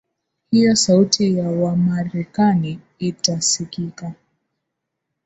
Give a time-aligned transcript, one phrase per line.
[0.51, 4.13] hiyo sauti ya wamarekani itasikika